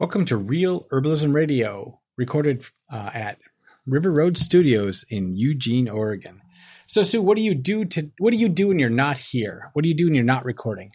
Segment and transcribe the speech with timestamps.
[0.00, 3.38] Welcome to Real Herbalism Radio, recorded uh, at
[3.86, 6.42] River Road Studios in Eugene, Oregon.
[6.88, 9.70] So, Sue, what do you do to what do you do when you're not here?
[9.72, 10.90] What do you do when you're not recording?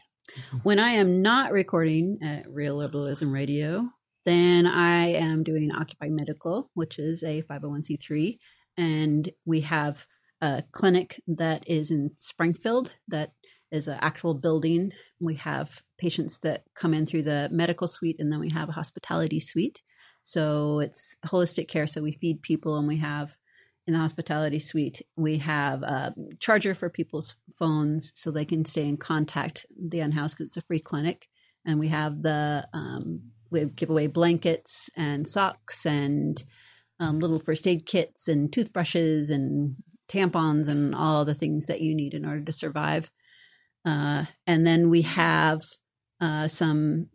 [0.63, 3.87] When I am not recording at Real Herbalism Radio,
[4.25, 8.37] then I am doing Occupy Medical, which is a 501c3,
[8.75, 10.07] and we have
[10.41, 13.31] a clinic that is in Springfield that
[13.71, 14.93] is an actual building.
[15.19, 18.73] We have patients that come in through the medical suite, and then we have a
[18.73, 19.81] hospitality suite.
[20.23, 21.87] So it's holistic care.
[21.87, 23.37] So we feed people, and we have
[23.87, 28.87] in the hospitality suite we have a charger for people's phones so they can stay
[28.87, 31.27] in contact the unhoused because it's a free clinic,
[31.65, 36.43] and we have the um, we give away blankets and socks and
[36.99, 39.75] um, little first aid kits and toothbrushes and
[40.07, 43.11] tampons and all the things that you need in order to survive.
[43.85, 45.59] Uh, and then we have
[46.19, 47.07] uh, some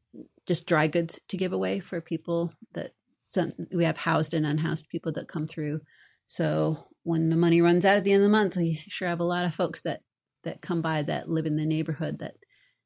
[0.47, 4.89] just dry goods to give away for people that some, we have housed and unhoused
[4.89, 5.81] people that come through.
[6.27, 9.21] So when the money runs out at the end of the month, we sure have
[9.21, 10.01] a lot of folks that
[10.45, 12.35] that come by that live in the neighborhood that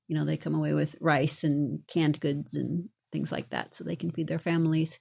[0.07, 3.83] you know they come away with rice and canned goods and things like that so
[3.83, 5.01] they can feed their families.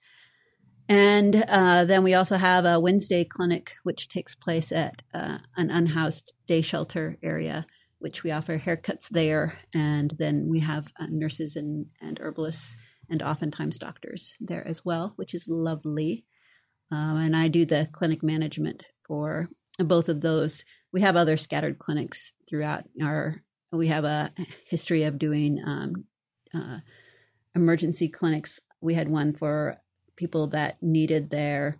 [0.89, 5.69] And uh, then we also have a Wednesday clinic, which takes place at uh, an
[5.69, 7.65] unhoused day shelter area
[7.99, 9.57] which we offer haircuts there.
[9.73, 12.75] And then we have uh, nurses and, and herbalists
[13.09, 16.25] and oftentimes doctors there as well, which is lovely.
[16.91, 20.63] Um, and I do the clinic management for both of those.
[20.91, 23.41] We have other scattered clinics throughout our.
[23.71, 24.31] We have a
[24.69, 26.05] history of doing um,
[26.53, 26.79] uh,
[27.55, 28.59] emergency clinics.
[28.81, 29.77] We had one for
[30.15, 31.79] people that needed their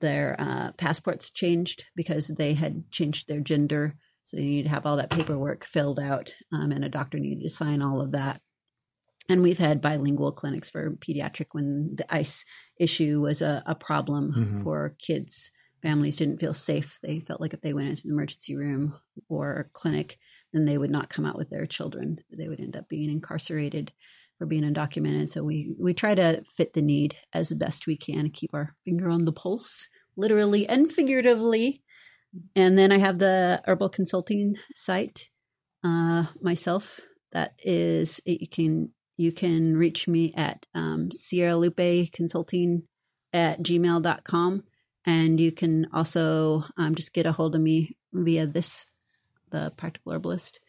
[0.00, 4.84] their uh, passports changed because they had changed their gender so you need to have
[4.86, 8.40] all that paperwork filled out, um, and a doctor needed to sign all of that.
[9.28, 12.44] And we've had bilingual clinics for pediatric when the ICE
[12.76, 14.62] issue was a, a problem mm-hmm.
[14.64, 15.52] for kids.
[15.80, 16.98] Families didn't feel safe.
[17.04, 18.98] They felt like if they went into the emergency room
[19.28, 20.18] or clinic,
[20.52, 22.18] then they would not come out with their children.
[22.36, 23.92] They would end up being incarcerated
[24.38, 25.28] for being undocumented.
[25.28, 29.08] So we we try to fit the need as best we can, keep our finger
[29.08, 31.84] on the pulse, literally and figuratively,
[32.54, 35.30] and then I have the herbal consulting site
[35.84, 37.00] uh, myself.
[37.32, 42.82] That is, you can you can reach me at um, Sierra Lupe Consulting
[43.32, 44.64] at gmail.com.
[45.06, 48.86] And you can also um, just get a hold of me via this,
[49.50, 50.60] the Practical Herbalist.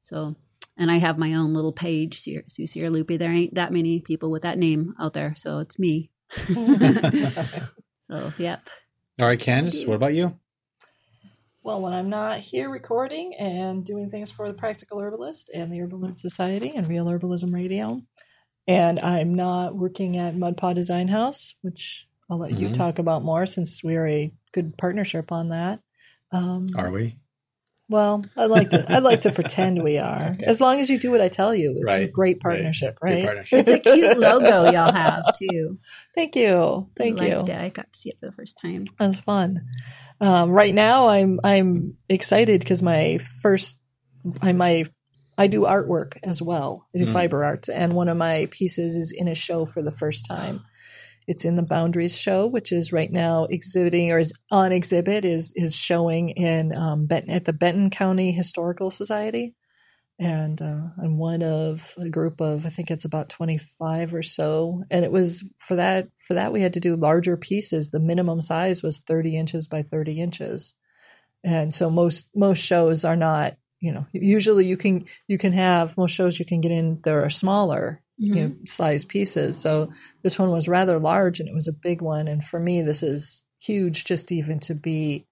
[0.00, 0.36] So,
[0.76, 3.18] and I have my own little page, Sierra, Sierra Lupe.
[3.18, 5.34] There ain't that many people with that name out there.
[5.36, 6.10] So it's me.
[8.00, 8.68] so, yep.
[9.20, 10.38] All right, Candace, what about you?
[11.62, 15.78] Well, when I'm not here recording and doing things for the Practical Herbalist and the
[15.78, 18.00] Herbal Nerd Society and Real Herbalism Radio,
[18.66, 22.62] and I'm not working at Mud Paw Design House, which I'll let mm-hmm.
[22.62, 25.80] you talk about more since we're a good partnership on that.
[26.32, 27.18] Um, are we?
[27.90, 28.90] Well, I'd like to.
[28.90, 30.30] I'd like to pretend we are.
[30.30, 30.46] Okay.
[30.46, 32.04] As long as you do what I tell you, it's right.
[32.04, 33.16] a great partnership, right?
[33.16, 33.24] right?
[33.24, 33.68] Partnership.
[33.68, 35.78] It's a cute logo y'all have too.
[36.14, 36.88] Thank you.
[36.96, 37.40] Thank I you.
[37.40, 37.50] It.
[37.50, 38.86] I got to see it for the first time.
[38.98, 39.66] That was fun.
[40.20, 43.80] Um, right now, I'm I'm excited because my first
[44.42, 44.84] I my
[45.38, 46.86] I do artwork as well.
[46.94, 47.12] I do mm.
[47.12, 50.62] fiber arts, and one of my pieces is in a show for the first time.
[51.26, 55.52] It's in the Boundaries show, which is right now exhibiting or is on exhibit is
[55.56, 59.54] is showing in um, Benton, at the Benton County Historical Society
[60.20, 64.84] and uh, I'm one of a group of I think it's about 25 or so.
[64.90, 67.90] And it was for that for that we had to do larger pieces.
[67.90, 70.74] The minimum size was 30 inches by 30 inches,
[71.42, 73.56] and so most most shows are not.
[73.80, 77.24] You know, usually you can you can have most shows you can get in there
[77.24, 78.34] are smaller mm-hmm.
[78.34, 79.58] you know size pieces.
[79.58, 79.90] So
[80.22, 82.28] this one was rather large and it was a big one.
[82.28, 85.26] And for me, this is huge just even to be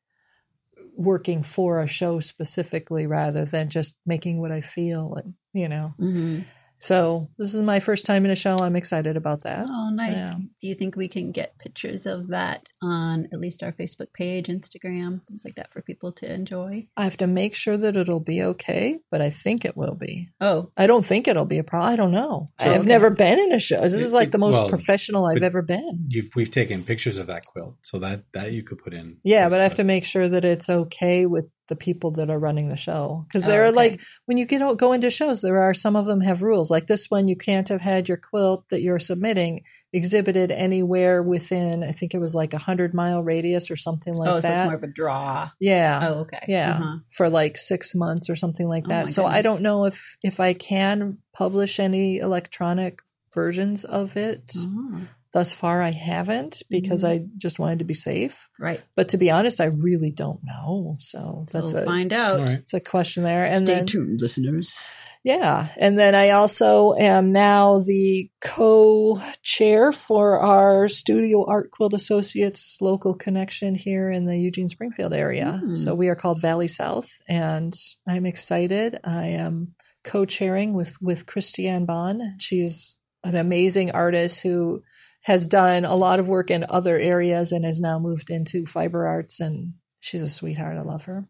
[0.98, 5.94] working for a show specifically rather than just making what I feel and you know.
[5.98, 6.40] Mm-hmm.
[6.78, 8.58] So this is my first time in a show.
[8.58, 9.66] I'm excited about that.
[9.68, 10.18] Oh, nice.
[10.18, 10.34] So, yeah.
[10.60, 14.46] Do you think we can get pictures of that on at least our Facebook page,
[14.46, 16.88] Instagram, things like that for people to enjoy?
[16.96, 20.28] I have to make sure that it'll be okay, but I think it will be.
[20.40, 20.70] Oh.
[20.76, 21.92] I don't think it'll be a problem.
[21.92, 22.48] I don't know.
[22.60, 22.88] So, I've okay.
[22.88, 23.80] never been in a show.
[23.80, 26.08] This is like the most well, professional I've ever been.
[26.34, 29.18] we've taken pictures of that quilt, so that that you could put in.
[29.24, 29.50] Yeah, Facebook.
[29.50, 32.68] but I have to make sure that it's okay with the people that are running
[32.68, 33.24] the show.
[33.26, 33.72] Because there oh, okay.
[33.72, 36.70] are like when you get go into shows there are some of them have rules.
[36.70, 41.82] Like this one you can't have had your quilt that you're submitting exhibited anywhere within
[41.82, 44.52] i think it was like a hundred mile radius or something like oh, that so
[44.52, 45.48] it's more of a draw.
[45.58, 46.00] Yeah.
[46.02, 46.44] Oh okay.
[46.46, 46.72] Yeah.
[46.72, 46.96] Uh-huh.
[47.08, 49.04] for like six months or something like oh that.
[49.04, 49.38] oh, so goodness.
[49.38, 53.00] i don't know if if i can publish any electronic
[53.32, 54.52] versions of it.
[54.56, 55.00] Oh,
[55.32, 58.48] Thus far, I haven't because I just wanted to be safe.
[58.58, 58.82] right.
[58.96, 60.96] But to be honest, I really don't know.
[61.00, 62.40] So that's we'll a find out.
[62.40, 62.58] All right.
[62.58, 63.44] it's a question there.
[63.44, 64.82] And Stay then tuned, listeners.
[65.22, 72.78] yeah, and then I also am now the co-chair for our Studio Art Quilt Associates
[72.80, 75.60] local connection here in the Eugene Springfield area.
[75.62, 75.74] Hmm.
[75.74, 77.74] So we are called Valley South, and
[78.06, 78.98] I'm excited.
[79.04, 82.22] I am co-chairing with with Christiane Bond.
[82.40, 84.82] She's an amazing artist who
[85.22, 89.06] has done a lot of work in other areas and has now moved into fiber
[89.06, 90.76] arts and she's a sweetheart.
[90.78, 91.26] I love her.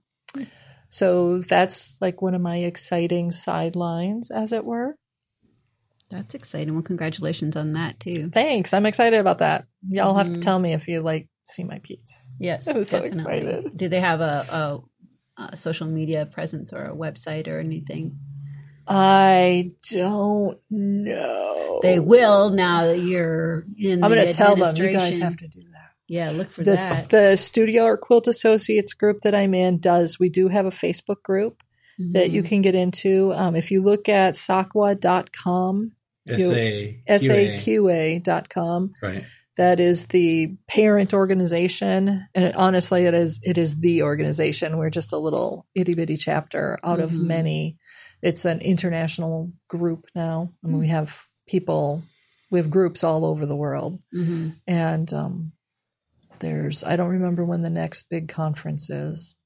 [0.91, 4.97] So that's like one of my exciting sidelines, as it were.
[6.11, 6.73] That's exciting.
[6.73, 8.29] Well, congratulations on that too.
[8.31, 8.73] Thanks.
[8.73, 9.67] I'm excited about that.
[9.91, 10.43] Y'all have to Mhm.
[10.43, 12.33] tell me if you like see my piece.
[12.39, 13.37] Yes, I'm so definitely.
[13.39, 13.77] excited.
[13.77, 14.81] Do they have a,
[15.39, 18.19] a, a social media presence or a website or anything?
[18.89, 21.81] I don't know.
[21.83, 24.03] They will now that you're in.
[24.03, 24.75] I'm going to tell them.
[24.77, 25.91] You guys have to do that.
[26.07, 27.11] Yeah, look for This that.
[27.11, 30.19] the Studio Art Quilt Associates group that I'm in does.
[30.19, 31.63] We do have a Facebook group
[31.99, 32.35] that Mm-hmm.
[32.35, 33.33] you can get into.
[33.35, 35.93] Um, if you look at saqa.com,
[36.27, 39.25] S A saqa.com, Right.
[39.57, 45.13] that is the parent organization and honestly it is it is the organization we're just
[45.13, 47.25] a little itty bitty chapter out of Mhm.
[47.27, 47.77] many
[48.23, 52.03] it's an international group now i mean we have people
[52.51, 54.57] we have groups all over the world Mhm.
[54.67, 55.53] and um,
[56.41, 59.37] there's i don't remember when the next big conference is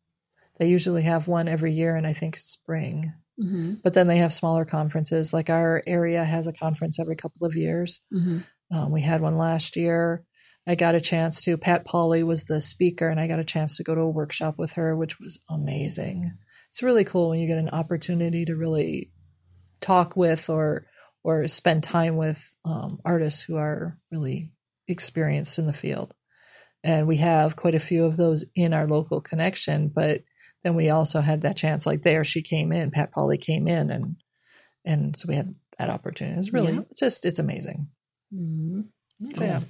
[0.58, 3.80] they usually have one every year and i think it's spring Mhm.
[3.82, 7.56] but then they have smaller conferences like our area has a conference every couple of
[7.56, 8.44] years Mhm.
[8.70, 10.24] um, we had one last year.
[10.66, 11.56] I got a chance to.
[11.58, 14.58] Pat Pauly was the speaker, and I got a chance to go to a workshop
[14.58, 16.32] with her, which was amazing.
[16.72, 19.12] It's really cool when you get an opportunity to really
[19.80, 20.86] talk with or
[21.22, 24.50] or spend time with um, artists who are really
[24.88, 26.14] experienced in the field.
[26.82, 30.22] And we have quite a few of those in our local connection, but
[30.64, 31.86] then we also had that chance.
[31.86, 32.90] Like there, she came in.
[32.90, 34.16] Pat Pauly came in, and
[34.84, 36.34] and so we had that opportunity.
[36.34, 36.80] It was really, Yeah.
[36.90, 37.88] it's just, it's amazing.
[38.34, 38.86] Mhm.
[39.34, 39.60] So, yeah.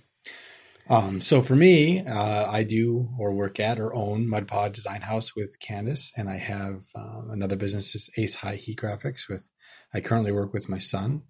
[0.88, 5.34] Um, so for me, uh, I do or work at or own Mudpaw Design House
[5.37, 9.29] with Candace, and I have um, another business is Ace High Heat Graphics.
[9.29, 9.50] With
[9.94, 11.23] I currently work with my son.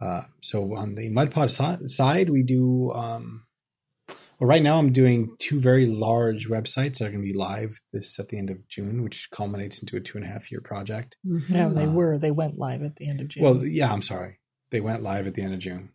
[0.00, 2.90] Uh, so on the Mudpaw si- side, we do.
[2.92, 3.44] Um,
[4.38, 7.80] well, right now I'm doing two very large websites that are going to be live
[7.94, 10.60] this at the end of June, which culminates into a two and a half year
[10.60, 11.16] project.
[11.26, 11.48] Mhm.
[11.48, 12.18] No, they Uh, were.
[12.18, 13.42] They went live at the end of June.
[13.44, 14.40] Well, yeah, I'm sorry.
[14.70, 15.90] They went live at the end of June,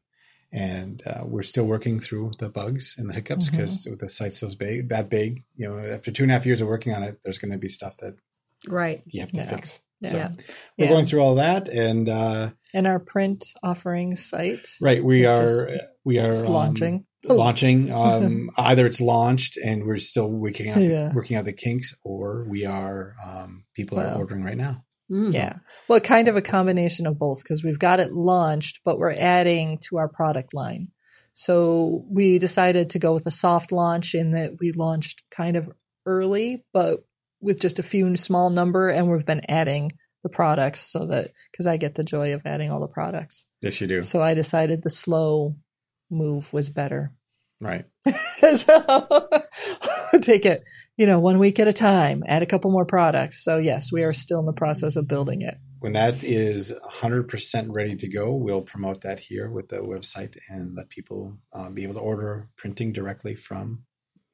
[0.52, 4.50] and uh, we're still working through the bugs and the hiccups because the site's so
[4.58, 5.44] big, that big.
[5.56, 7.58] You know, after two and a half years of working on it, there's going to
[7.58, 8.18] be stuff that
[8.68, 9.02] Right.
[9.08, 9.50] you have to Yeah.
[9.50, 9.80] fix.
[10.02, 10.10] Yeah.
[10.10, 10.30] So Yeah.
[10.78, 15.68] we're going through all that, and uh, and our print offering site right, we are
[15.68, 17.06] just- we are um, launching.
[17.24, 17.92] launching.
[17.94, 21.14] Um, either it's launched and we're still working out Yeah.
[21.14, 24.16] working out the kinks, or we are um, people Well.
[24.16, 24.84] are ordering right now.
[25.12, 25.34] Mhm.
[25.34, 25.58] Yeah.
[25.88, 29.78] Well, kind of a combination of both because we've got it launched, but we're adding
[29.90, 30.90] to our product line.
[31.34, 35.70] So we decided to go with a soft launch in that we launched kind of
[36.06, 37.00] early, but
[37.42, 39.92] with just a few small number, and we've been adding
[40.24, 43.48] the products so that because I get the joy of adding all the products.
[43.62, 44.02] Yes, you do.
[44.02, 45.56] So I decided the slow
[46.10, 47.12] move was better.
[47.60, 47.86] Right.
[48.54, 49.30] so
[50.22, 50.64] take it,
[50.98, 53.44] you know, one week at a time, add a couple more products.
[53.44, 55.58] So yes, we are still in the process of building it.
[55.80, 60.76] When that is 100% ready to go, we'll promote that here with the website and
[60.76, 63.84] let people uh, be able to order printing directly from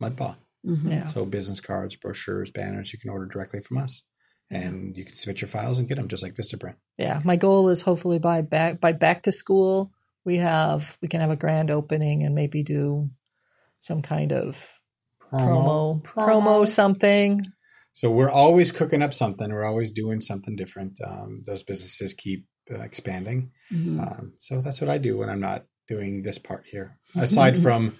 [0.01, 0.35] Mudpaw.
[0.65, 0.91] Mhm.
[0.91, 1.05] Yeah.
[1.05, 4.03] So business cards, brochures, banners, you can order directly from us.
[4.49, 6.75] And you can submit your files and get them just like Vistaprint.
[6.97, 7.21] Yeah.
[7.25, 9.91] My goal is hopefully by back by back to school,
[10.27, 13.09] we have we can have a grand opening and maybe do
[13.79, 14.76] some kind of
[15.31, 17.41] promo promo, something.
[17.93, 19.51] So we're always cooking up something.
[19.51, 20.99] We're always doing something different.
[21.05, 23.51] Um, those businesses keep uh, expanding.
[23.73, 23.99] Mhm.
[23.99, 26.97] Um, so that's what I do when I'm not doing this part here.
[27.15, 27.95] Aside from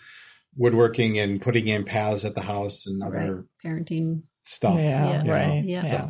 [0.55, 4.77] woodworking and putting in paths at the house and other Parenting, stuff.
[4.77, 5.17] Yeah, Yeah.
[5.17, 5.34] you know.
[5.34, 5.63] right.
[5.63, 5.86] Yeah.
[5.86, 6.10] Yeah.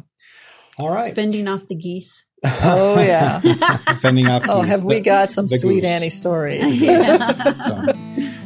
[0.79, 1.15] All right.
[1.15, 2.25] fending off the geese.
[2.43, 3.39] Oh yeah.
[3.99, 4.43] Fending off.
[4.47, 5.89] Oh, geese, have we got some sweet goose.
[5.89, 6.81] Annie stories?
[6.81, 7.85] So,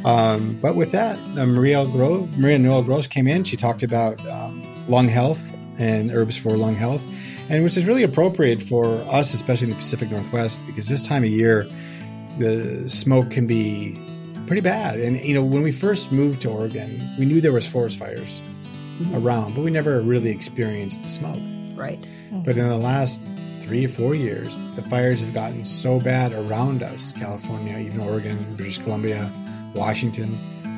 [0.06, 3.44] um, but with that, uh, Maria Grove, Maria Noel Groves came in.
[3.44, 5.42] She talked about um, lung health
[5.80, 7.02] and herbs for lung health,
[7.50, 11.24] and which is really appropriate for us, especially in the Pacific Northwest, because this time
[11.24, 11.68] of year,
[12.40, 13.98] the smoke can be
[14.48, 15.00] pretty bad.
[15.00, 18.42] And you know, when we first moved to Oregon, we knew there was forest fires
[19.02, 19.24] Mhm.
[19.24, 21.40] around, but we never really experienced the smoke.
[21.76, 22.00] Right.
[22.46, 23.22] But in the last
[23.64, 28.38] three or four years, the fires have gotten so bad around us California, even Oregon,
[28.58, 29.32] British Columbia,
[29.74, 30.38] Washington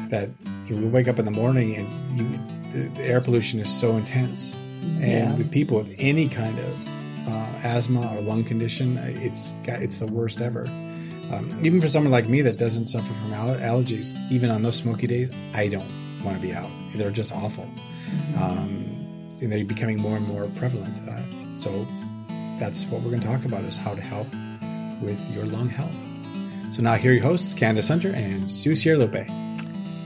[0.09, 0.29] that
[0.67, 2.39] you know, we wake up in the morning and you,
[2.71, 4.53] the, the air pollution is so intense.
[4.81, 5.35] And Yeah.
[5.35, 6.87] with people with any kind of
[7.27, 10.65] uh, asthma or lung condition, uh, it's the worst ever.
[11.31, 14.75] Um, even for someone like me that doesn't suffer from al- allergies, even on those
[14.75, 15.89] smoky days, I don't
[16.23, 16.69] want to be out.
[16.95, 17.67] They're just awful.
[18.37, 18.89] Um,
[19.41, 20.93] and they're becoming more and more prevalent.
[21.09, 21.21] Uh,
[21.57, 21.85] so
[22.59, 24.27] that's what we're going to talk about is how to help
[25.01, 25.95] with your lung health.
[26.73, 29.29] So now here are your hosts, Candace Hunter and Sue Sierra Lupe.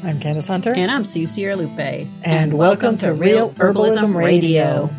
[0.04, 0.74] I'm Candace Hunter.
[0.74, 2.08] And I'm Sue Sierra Lupe.
[2.24, 4.94] And welcome to Real Herbalism Radio.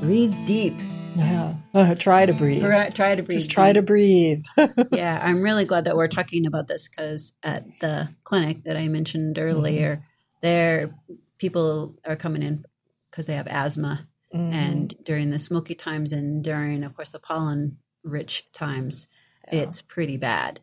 [0.00, 0.74] Breathe deep.
[1.16, 1.54] yeah.
[1.74, 2.62] Uh, try to breathe.
[2.62, 3.38] Try, try to breathe.
[3.38, 4.42] Just try to breathe.
[4.90, 8.88] yeah, I'm really glad that we're talking about this because at the clinic that I
[8.88, 10.02] mentioned earlier,
[10.40, 10.90] there
[11.36, 12.64] people are coming in
[13.10, 14.52] because they have asthma, Mm-hmm.
[14.52, 19.08] and during the smoky times and during, of course, the pollen rich times,
[19.50, 20.60] it's pretty bad.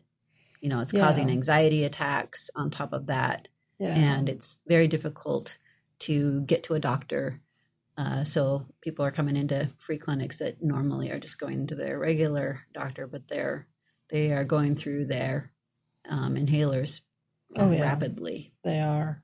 [0.60, 1.00] You know, it's Yeah.
[1.00, 3.48] causing anxiety attacks on top of that,
[3.78, 3.94] yeah.
[3.94, 5.58] and it's very difficult
[6.00, 7.40] to get to a doctor.
[7.96, 11.98] Uh, so people are coming into free clinics that normally are just going to their
[11.98, 13.66] regular doctor, but they're
[14.08, 15.52] they are going through their
[16.08, 17.02] um, inhalers
[17.56, 17.82] uh, Oh, yeah.
[17.82, 18.54] rapidly.
[18.64, 19.22] They are.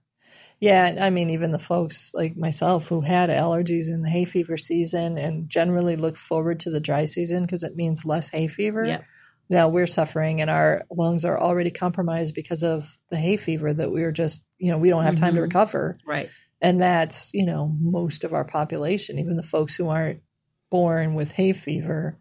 [0.61, 4.57] Yeah, I mean, even the folks like myself who had allergies in the hay fever
[4.57, 8.85] season and generally look forward to the dry season because it means less hay fever.
[8.85, 9.05] Yep.
[9.51, 13.93] Now we're suffering and our lungs are already compromised because of the hay fever that
[13.93, 15.45] we are just, you know, we don't have time to Mhm.
[15.45, 15.97] recover.
[16.07, 16.31] Right.
[16.61, 20.23] And that's, you know, most of our population, even the folks who aren't
[20.71, 22.19] born with hay fever,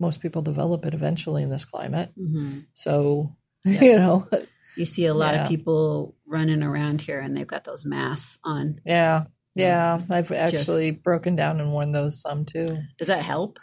[0.00, 2.10] most people develop it eventually in this climate.
[2.16, 3.82] hmm So, Yeah.
[3.84, 4.28] you know,
[4.76, 5.44] You see a lot Yeah.
[5.44, 8.80] of people running around here, and they've got those masks on.
[8.84, 9.26] yeah.
[9.56, 12.82] Yeah, I've actually broken down and worn those some too.
[12.98, 13.60] Does that help?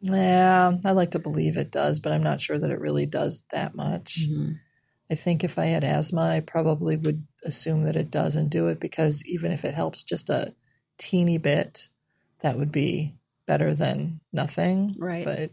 [0.00, 3.44] Yeah, I like to believe it does, but I'm not sure that it really does
[3.50, 4.26] that much.
[4.28, 4.58] Mhm.
[5.10, 8.66] I think if I had asthma, I probably would assume that it does and do
[8.68, 10.54] it because even if it helps just a
[10.98, 11.88] teeny bit,
[12.40, 13.14] that would be
[13.46, 14.94] better than nothing.
[14.98, 15.24] Right.
[15.24, 15.50] But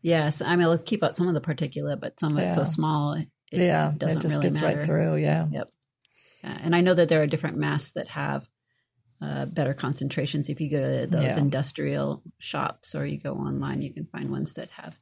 [0.00, 2.62] Yes, I mean, it'll keep out some of the particulate, but some of it's so
[2.62, 4.76] small, it, yeah, doesn't it just really gets matter.
[4.76, 5.16] right through.
[5.16, 5.48] Yeah.
[5.50, 5.64] Yeah,
[6.62, 8.48] and I know that there are different masks that have
[9.20, 10.48] uh, better concentrations.
[10.48, 11.38] If you go to those Yeah.
[11.38, 14.98] industrial shops or you go online, you can find ones that have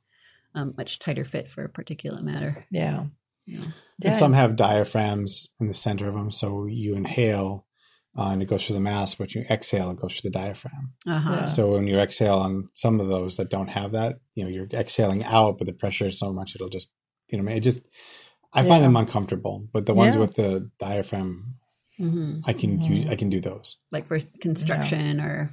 [0.54, 2.64] um, much tighter fit for particulate matter.
[2.70, 3.06] Yeah.
[3.44, 3.64] Yeah.
[3.98, 4.08] Yeah.
[4.10, 6.30] And some have diaphragms in the center of them.
[6.30, 7.66] So you inhale
[8.18, 10.94] uh, and it goes through the mask, but you exhale, it goes through the diaphragm.
[11.06, 11.32] Uh huh.
[11.40, 11.44] Yeah.
[11.46, 14.68] So when you exhale on some of those that don't have that, you know, you're
[14.72, 16.90] exhaling out, but the pressure is so much it'll just,
[17.28, 17.82] you know, it just,
[18.54, 18.88] I find Yeah.
[18.88, 19.68] them uncomfortable.
[19.70, 20.22] But the ones Yeah.
[20.22, 21.56] with the diaphragm,
[21.98, 22.88] hmm I can Mhm.
[22.88, 23.78] use, I can do those.
[23.92, 25.50] Like for construction, or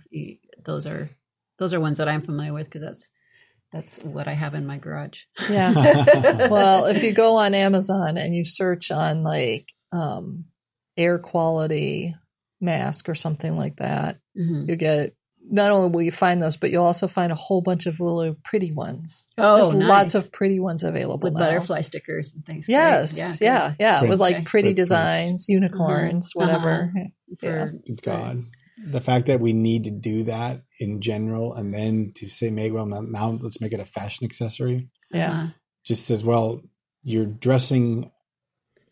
[0.63, 1.09] those are
[1.59, 3.11] those are ones that I'm familiar with because that's
[3.71, 5.21] that's what I have in my garage.
[5.49, 5.73] Yeah.
[6.49, 10.45] well, if you go on Amazon and you search on like um,
[10.97, 12.13] air quality
[12.61, 14.67] mask or something like that, Mhm.
[14.67, 15.15] you get
[15.53, 18.35] not only will you find those, but you'll also find a whole bunch of little
[18.43, 19.27] pretty ones.
[19.37, 19.87] Oh, There's nice.
[19.87, 21.39] lots of pretty ones available with now.
[21.41, 22.65] butterfly stickers and things.
[22.65, 22.73] Great.
[22.75, 23.45] Yes, good.
[23.45, 24.89] yeah, yeah, with like pretty With prints.
[24.89, 26.45] designs, unicorns, Uh-huh.
[26.45, 26.91] whatever.
[27.39, 28.41] For, God,
[28.91, 32.73] the fact that we need to do that in general, and then to say, make
[32.73, 35.31] well, now, now let's make it a fashion accessory, Yeah.
[35.31, 35.47] uh-huh.
[35.85, 36.61] just says, well,
[37.03, 38.09] you're dressing.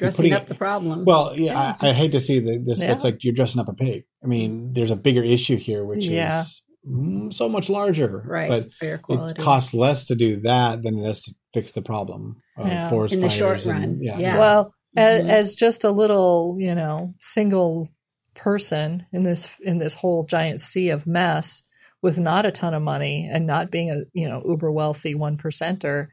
[0.01, 1.05] You're dressing putting up the problem.
[1.05, 2.81] Well, yeah, I, I hate to see the, this.
[2.81, 2.91] Yeah.
[2.93, 4.03] It's like you're dressing up a pig.
[4.24, 6.41] I mean, there's a bigger issue here, which Yeah.
[6.41, 8.24] is mm, so much larger.
[8.27, 9.39] right, But air quality.
[9.39, 12.89] it costs less to do that than it does to fix the problem of Yeah.
[12.89, 14.17] forest In the fires short and- run, yeah.
[14.20, 14.38] yeah.
[14.38, 15.29] Well, as, Mhm.
[15.29, 17.89] as just a little, you know, single
[18.36, 21.63] person in this in this whole giant sea of mess
[22.01, 25.38] with not a ton of money and not being a you know uber wealthy one
[25.38, 26.08] percenter,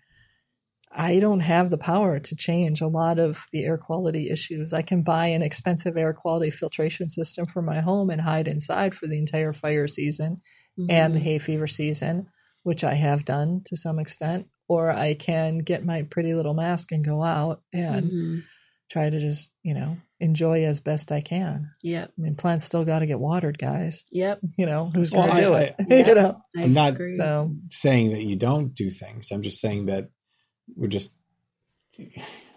[0.90, 4.73] I don't have the power to change a lot of the air quality issues.
[4.73, 8.95] I can buy an expensive air quality filtration system for my home and hide inside
[8.95, 10.40] for the entire fire season
[10.88, 11.23] and the Mhm.
[11.23, 12.26] hay fever season,
[12.62, 14.47] which I have done to some extent.
[14.68, 18.42] Or I can get my pretty little mask and go out and Mhm.
[18.90, 21.68] try to just, you know, enjoy as best I can.
[21.83, 22.12] Yep.
[22.18, 24.04] I mean, plants still got to get watered, guys.
[24.12, 24.40] Yep.
[24.57, 25.75] You know, who's Well, going to do I- it?
[25.78, 29.28] I- you know, I I'm not- so saying that you don't do things.
[29.30, 30.09] I'm just saying that
[30.77, 31.13] we're just.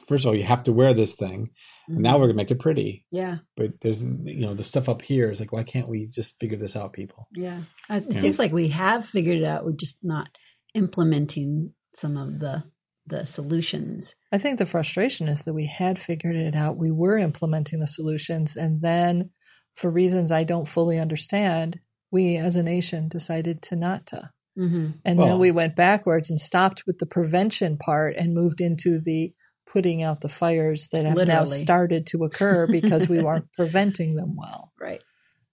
[0.08, 1.52] First of all, you have to wear this thing,
[1.88, 3.06] and now we're gonna make it pretty.
[3.12, 6.38] yeah, But there's, you know, the stuff up here is like, why can't we just
[6.38, 7.28] figure this out, people?
[7.34, 7.62] yeah.
[7.90, 8.20] Uh, It Yeah.
[8.22, 9.64] seems like we have figured it out.
[9.64, 10.30] We're just not
[10.74, 12.64] implementing some of the
[13.08, 14.16] the solutions.
[14.32, 16.78] I think the frustration is that we had figured it out.
[16.78, 19.32] We were implementing the solutions, and then,
[19.74, 21.80] for reasons I don't fully understand,
[22.12, 24.32] we as a nation decided to not to.
[24.56, 28.62] Hmm And Well- then we went backwards and stopped with the prevention part and moved
[28.62, 29.34] into the
[29.72, 34.36] putting out the fires that have now started to occur because we weren't preventing them
[34.36, 34.74] well.
[34.80, 35.02] Right.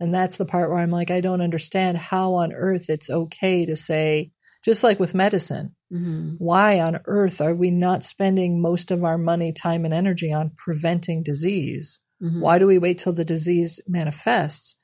[0.01, 3.67] And that's the part where I'm like, I don't understand how on earth it's okay
[3.67, 4.33] to say,
[4.65, 9.19] just like with medicine, hmm why on earth are we not spending most of our
[9.19, 12.01] money, time, and energy on preventing disease?
[12.21, 14.77] hmm Why do we wait till the disease manifests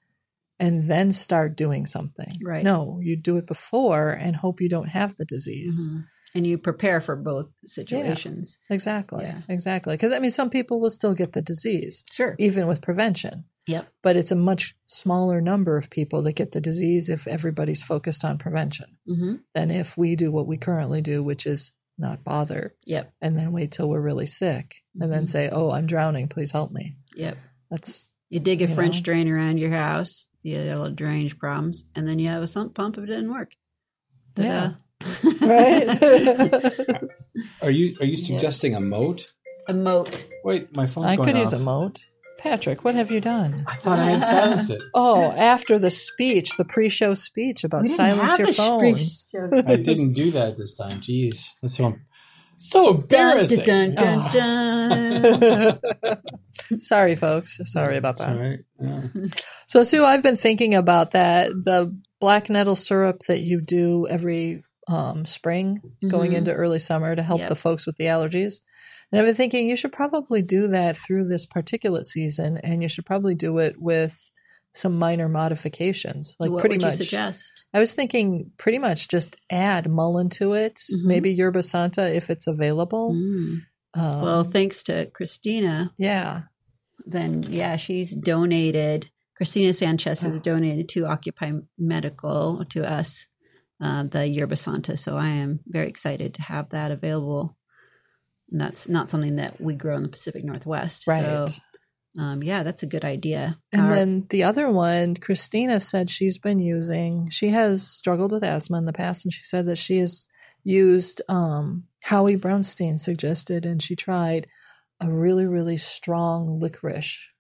[0.59, 2.33] and then start doing something?
[2.45, 2.65] Right.
[2.65, 5.89] No, you do it before and hope you don't have the disease.
[5.89, 6.05] Mhm.
[6.37, 8.59] And you prepare for both situations.
[8.69, 9.25] Exactly.
[9.25, 9.43] Yeah.
[9.49, 9.95] Exactly.
[9.95, 12.35] Because I mean, some people will still get the disease Sure.
[12.41, 13.87] even with prevention, Yep.
[14.03, 18.25] but it's a much smaller number of people that get the disease if everybody's focused
[18.25, 22.75] on prevention hmm than if we do what we currently do, which is not bother
[22.85, 23.13] Yep.
[23.21, 25.29] and then wait till we're really sick and then Mhm.
[25.29, 26.27] say, "Oh, I'm drowning.
[26.27, 27.39] Please help me." Yep.
[27.71, 29.03] That's You dig a You French know?
[29.03, 30.27] drain around your house.
[30.45, 33.07] You had a little drainage problems, and then you have a sump pump if it
[33.07, 33.57] didn't work.
[34.37, 34.75] Yeah.
[35.01, 35.29] Ta-da.
[35.29, 37.11] Uh, right.
[37.63, 39.33] Are you are you suggesting a moat?
[39.67, 40.27] a moat.
[40.45, 41.05] Wait, my phone.
[41.05, 42.05] I going could use a moat.
[42.39, 43.57] Patrick, what have you done?
[43.67, 44.83] I thought I had silenced it.
[44.95, 49.27] Oh, after the speech, the pre-show speech about silence your phones.
[49.67, 51.01] I didn't do that this time.
[51.01, 51.97] Jeez, that's so
[52.57, 53.65] so embarrassing.
[53.65, 54.74] Dun, dun, dun, dun.
[56.79, 57.59] Sorry, folks.
[57.65, 58.39] Sorry about that.
[58.39, 58.59] right.
[58.81, 59.03] Yeah.
[59.67, 61.49] So, Sue, I've been thinking about that.
[61.51, 66.37] The black nettle syrup that you do every um, spring going Mhm.
[66.37, 67.49] into early summer to help Yep.
[67.49, 68.61] the folks with the allergies.
[69.11, 72.89] And I've been thinking you should probably do that through this particulate season, and you
[72.89, 74.31] should probably do it with
[74.75, 76.37] some minor modifications.
[76.39, 77.51] Like what pretty would much, you suggest?
[77.73, 81.05] I was thinking pretty much just add mullein to it, Mhm.
[81.05, 83.15] maybe yerba santa if it's available.
[83.15, 83.59] Mm.
[83.95, 86.43] Um, Well, thanks to Christina, yeah,
[87.07, 89.11] then yeah, she's donated.
[89.37, 93.27] Christina Sanchez has donated to Occupy Medical to us
[93.81, 94.97] uh, the yerba santa.
[94.97, 97.57] So I am very excited to have that available.
[98.51, 101.07] And that's not something that we grow in the Pacific Northwest.
[101.09, 101.49] right.
[101.49, 101.61] So
[102.17, 103.59] um, yeah, that's a good idea.
[103.73, 108.45] And Our- then the other one, Christina said she's been using, she has struggled with
[108.45, 110.29] asthma in the past, and she said that she has
[110.63, 114.47] used um, Howie Brounstein suggested, and she tried
[115.01, 117.31] a really, really strong licorice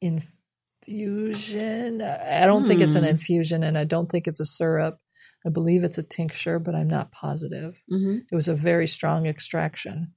[0.00, 2.00] infusion.
[2.00, 3.10] I don't think it's an Hmm.
[3.10, 5.00] infusion, and I don't think it's a syrup.
[5.44, 7.82] I believe it's a tincture, but I'm not positive.
[7.90, 8.22] Mhm.
[8.30, 10.14] It was a very strong extraction.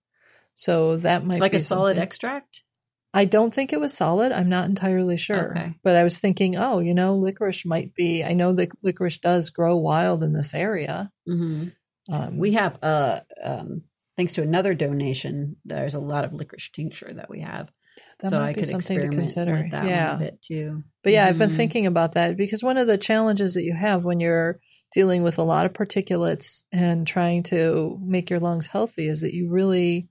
[0.54, 2.04] So that might be like a solid something.
[2.04, 2.64] extract.
[3.16, 4.32] I don't think it was solid.
[4.32, 5.52] I'm not entirely sure.
[5.58, 5.74] Okay.
[5.84, 8.24] But I was thinking, oh, you know, licorice might be.
[8.24, 11.12] I know that licorice does grow wild in this area.
[11.26, 11.70] hmm
[12.10, 13.84] Um, We have, uh, um,
[14.18, 17.70] thanks to another donation, there's a lot of licorice tincture that we have.
[18.20, 19.54] that so might I be could something to experiment consider.
[19.62, 20.16] with that yeah.
[20.18, 20.84] bit too.
[21.04, 21.56] But yeah, I've been Mhm.
[21.56, 24.60] thinking about that because one of the challenges that you have when you're
[24.92, 29.34] dealing with a lot of particulates and trying to make your lungs healthy is that
[29.36, 30.08] you really,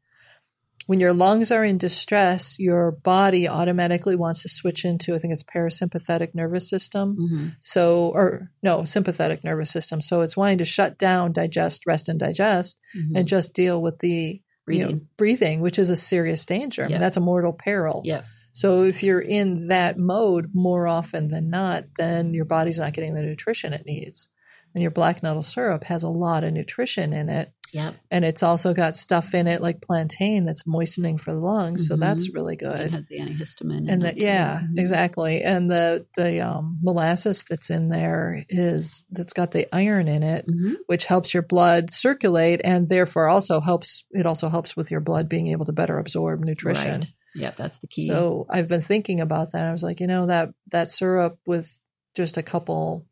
[0.86, 5.32] when your lungs are in distress, your body automatically wants to switch into, I think
[5.32, 7.16] it's parasympathetic nervous system.
[7.16, 7.56] Mhm.
[7.62, 10.00] So, or no, sympathetic nervous system.
[10.00, 13.16] So it's wanting to shut down, digest, rest, and digest, Mhm.
[13.18, 15.08] and just deal with the you know, Breathing.
[15.16, 16.84] breathing, which is a serious danger.
[16.84, 18.02] I mean, that's a mortal peril.
[18.04, 18.22] Yeah.
[18.52, 23.12] So if you're in that mode more often than not, then your body's not getting
[23.12, 24.28] the nutrition it needs.
[24.72, 27.52] And your black nettle syrup has a lot of nutrition in it.
[27.72, 27.94] Yep.
[28.11, 31.88] And it's also got stuff in it like plantain that's moistening for the lungs.
[31.88, 32.00] So Mhm.
[32.00, 32.90] that's really It good.
[32.92, 33.78] has the antihistamine.
[33.78, 34.24] in And it, that, too.
[34.24, 34.78] yeah, Mhm.
[34.78, 35.42] exactly.
[35.42, 40.46] And the the um, molasses that's in there is that's got the iron in it,
[40.46, 40.74] Mhm.
[40.87, 44.04] which helps your blood circulate, and therefore also helps.
[44.11, 47.00] It also helps with your blood being able to better absorb nutrition.
[47.00, 47.12] Right.
[47.35, 48.06] Yep, that's the key.
[48.06, 49.66] So I've been thinking about that.
[49.66, 51.80] I was like, you know, that that syrup with
[52.14, 53.06] just a couple,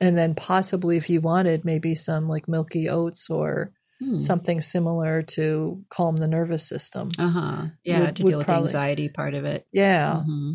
[0.00, 4.18] and then possibly if you wanted, maybe some like milky oats or Hmm.
[4.18, 7.10] something similar to calm the nervous system.
[7.18, 7.66] Uh-huh.
[7.84, 9.66] Yeah, would- to deal with probably- the anxiety part of it.
[9.72, 10.54] Yeah, Mhm.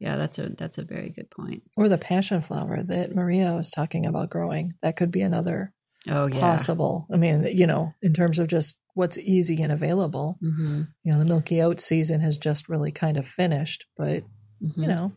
[0.00, 1.62] Yeah, that's a that's a very good point.
[1.76, 4.72] or the passion flower that Maria was talking about growing.
[4.82, 5.72] That could be another
[6.08, 6.40] Oh yeah.
[6.40, 7.06] possible.
[7.12, 10.36] I mean, you know, in terms of just what's easy and available.
[10.40, 14.24] hmm You know, the milky oat season has just really kind of finished, but
[14.60, 15.12] hmm you know.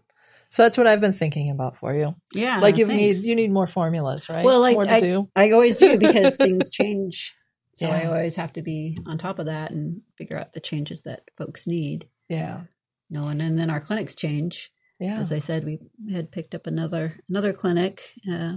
[0.58, 2.16] So that's what I've been thinking about for you.
[2.34, 2.58] Yeah.
[2.62, 4.44] like you need you need more formulas, right?
[4.44, 5.30] Well, like, more to I- do.
[5.36, 7.36] I always do because things change.
[7.74, 11.04] So I always have to be on top of that and figure out the changes
[11.04, 12.08] that folks need.
[12.28, 12.62] Yeah,
[13.08, 14.72] You know, and, and then our clinics change.
[15.00, 15.78] yeah, As I said, we
[16.12, 18.54] had picked up another another clinic, uh,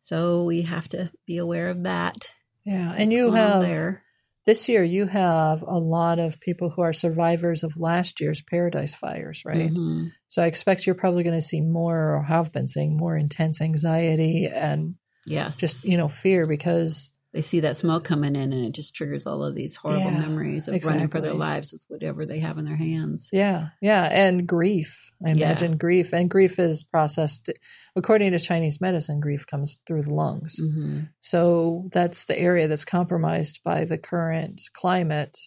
[0.00, 2.32] so we have to be aware of that.
[2.64, 2.90] yeah.
[2.96, 4.02] And What's you have there.
[4.48, 8.94] This year you have a lot of people who are survivors of last year's paradise
[8.94, 9.74] fires, right?
[9.74, 10.10] Mhm.
[10.28, 13.60] So I expect you're probably going to see more, or have been seeing more intense
[13.60, 14.94] anxiety and
[15.26, 15.58] Yes.
[15.58, 19.24] just you know fear because they see that smoke coming in and it just triggers
[19.24, 22.58] all of these horrible Yeah, memories of running for their lives with whatever they have
[22.58, 23.28] in their hands.
[23.32, 25.12] yeah yeah and grief.
[25.24, 25.34] I Yeah.
[25.36, 27.48] imagine grief and grief is processed
[27.94, 30.58] according to chinese medicine grief comes through the lungs.
[30.58, 35.38] Hmm so that's the area that's compromised by the current climate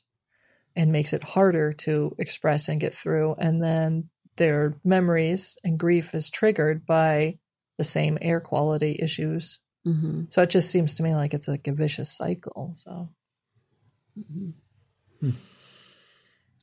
[0.77, 6.15] and makes it harder to express and get through and then their memories and grief
[6.15, 7.38] is triggered by
[7.77, 11.67] the same air quality issues hmm so it just seems to me like it's like
[11.67, 13.10] a vicious cycle so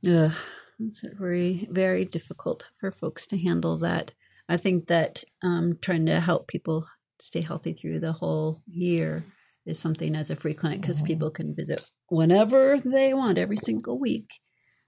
[0.07, 0.33] Ugh,
[0.79, 4.13] it's very, very difficult for folks to handle that.
[4.49, 6.87] I think that um, trying to help people
[7.21, 9.25] stay healthy through the whole year
[9.67, 11.07] is something as a free clinic because Mhm.
[11.07, 14.31] people can visit whenever they want every single week.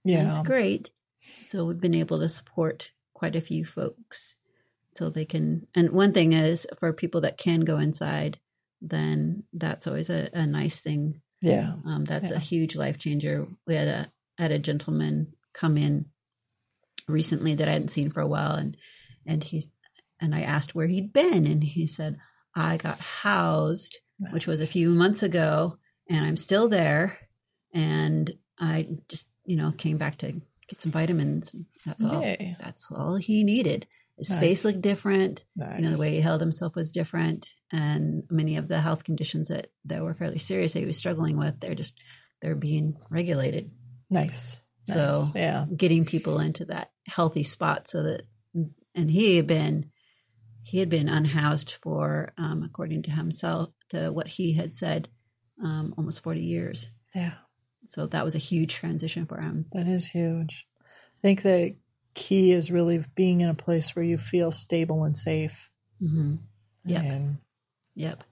[0.05, 0.93] Yeah It's great.
[1.47, 4.37] So we've been able to support quite a few folks
[4.94, 5.66] so they can.
[5.74, 8.38] And one thing is for people that can go inside,
[8.81, 12.37] then that's always a, a nice thing yeah um, that's Yeah.
[12.37, 13.46] a huge life changer.
[13.66, 16.07] We had a had a gentleman come in
[17.09, 18.76] recently that I hadn't seen for a while, and
[19.26, 19.70] and he's
[20.20, 22.18] and I asked where he'd been, and he said
[22.55, 24.00] I got housed,
[24.33, 27.18] which was a few months ago, and I'm still there,
[27.72, 30.33] and I just you know came back to
[30.68, 31.55] get some vitamins.
[31.87, 32.20] That's all.
[32.61, 33.87] That's all he needed.
[34.28, 35.44] His face looked different.
[35.56, 35.78] Nice.
[35.78, 37.48] you know the way he held himself was different.
[37.72, 41.37] And many of the health conditions that that were fairly serious that he was struggling
[41.38, 41.98] with they're just
[42.40, 43.70] they're being regulated.
[44.09, 44.61] Nice.
[44.87, 45.33] So- Nice.
[45.35, 45.66] yeah.
[45.76, 48.22] getting people into that healthy spot so that
[48.94, 49.90] and he had been
[50.62, 55.09] he had been unhoused for um, according to himself to what he had said
[55.62, 56.90] um, almost 40 years.
[57.14, 57.35] Yeah.
[57.87, 59.66] So that was a huge transition for him.
[59.72, 60.66] That is huge.
[60.83, 61.76] I think the
[62.14, 65.70] key is really being in a place where you feel stable and safe.
[65.99, 66.37] hmm
[66.85, 67.03] Yep.
[67.05, 67.38] And
[67.94, 68.25] Yep.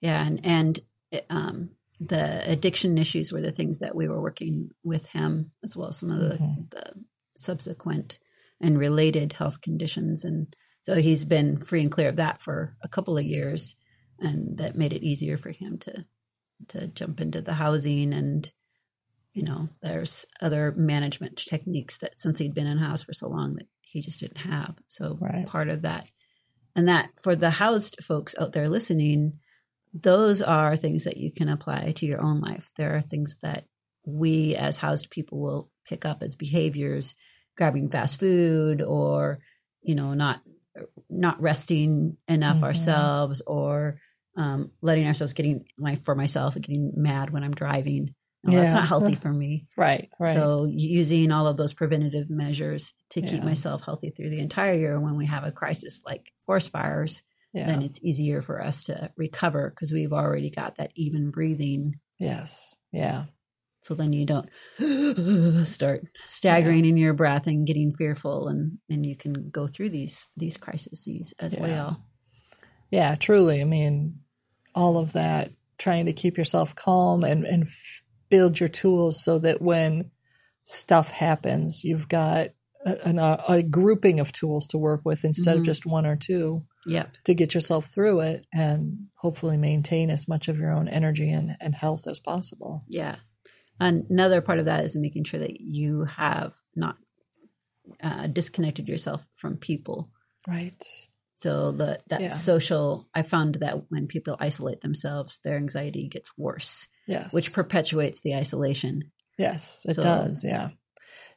[0.00, 0.80] Yeah, and and
[1.28, 1.70] um,
[2.00, 5.98] the addiction issues were the things that we were working with him, as well as
[5.98, 6.70] some of the, Mhm.
[6.70, 6.92] the
[7.36, 8.18] subsequent
[8.60, 12.88] and related health conditions, and so he's been free and clear of that for a
[12.88, 13.76] couple of years,
[14.18, 16.06] and that made it easier for him to
[16.68, 18.52] to jump into the housing and
[19.32, 23.54] you know there's other management techniques that since he'd been in house for so long
[23.54, 25.46] that he just didn't have so Right.
[25.46, 26.10] part of that
[26.76, 29.38] and that for the housed folks out there listening
[29.92, 33.64] those are things that you can apply to your own life there are things that
[34.06, 37.14] we as housed people will pick up as behaviors
[37.56, 39.40] grabbing fast food or
[39.82, 40.40] you know not
[41.08, 42.62] not resting enough Mhm.
[42.64, 44.00] ourselves or
[44.36, 48.88] um, letting ourselves getting like for myself getting mad when i'm driving no, that's not
[48.88, 50.32] healthy for me right, right.
[50.32, 54.98] so using all of those preventative measures to keep myself healthy through the entire year
[54.98, 57.22] when we have a crisis like forest fires,
[57.52, 57.66] yeah.
[57.66, 61.96] then it's easier for us to recover because we've already got that even breathing.
[62.18, 62.76] yes.
[62.92, 63.24] Yeah.
[63.82, 64.48] So then you don't
[65.66, 70.28] start staggering in your breath and getting fearful and, and you can go through these
[70.36, 71.60] these crises as Yeah.
[71.60, 72.04] well.
[72.90, 73.60] Yeah, truly.
[73.60, 74.20] I mean,
[74.74, 79.38] all of that trying to keep yourself calm and and f- build your tools so
[79.40, 80.10] that when
[80.64, 82.48] stuff happens, you've got
[82.86, 85.66] a, an- a, a grouping of tools to work with instead of Mhm.
[85.66, 87.16] just one or two Yep.
[87.24, 91.56] to get yourself through it and hopefully maintain as much of your own energy and,
[91.60, 92.80] and health as possible.
[92.88, 93.16] Yeah.
[93.78, 96.96] Another part of that is making sure that you have not
[98.02, 100.10] uh, disconnected yourself from people.
[100.46, 100.82] Right.
[101.40, 102.32] So the that Yeah.
[102.32, 107.32] social, I found that when people isolate themselves, their anxiety gets worse, Yes.
[107.32, 109.10] which perpetuates the isolation.
[109.38, 110.44] Yes, it So- does.
[110.44, 110.68] Yeah.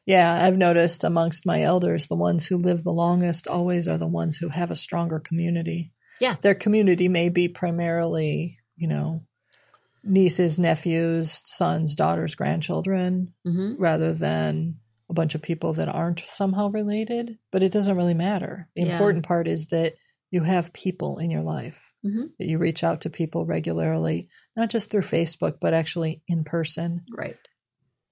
[0.05, 4.05] Yeah, I've noticed amongst my elders, the ones who live the longest always are the
[4.21, 5.93] ones who have a stronger community.
[6.19, 6.35] Yeah.
[6.41, 9.23] Their community may be primarily, you know,
[10.03, 13.81] nieces, nephews, sons, daughters, grandchildren, Mm-hmm.
[13.81, 17.37] rather than a bunch of people that aren't somehow related.
[17.51, 18.69] But it doesn't really matter.
[18.75, 18.93] The Yeah.
[18.93, 19.93] important part is that
[20.31, 22.31] you have people in your life, Mhm.
[22.39, 27.01] that you reach out to people regularly, not just through Facebook, but actually in person
[27.15, 27.37] Right.